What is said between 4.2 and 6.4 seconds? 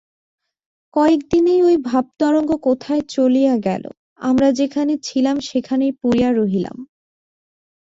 আমরা যেখানে ছিলাম সেখানেই পড়িয়া